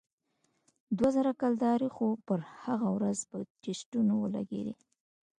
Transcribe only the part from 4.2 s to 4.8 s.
ولگېدې.